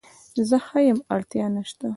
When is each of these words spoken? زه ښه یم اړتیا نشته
زه 0.49 0.57
ښه 0.65 0.79
یم 0.87 0.99
اړتیا 1.15 1.45
نشته 1.55 1.87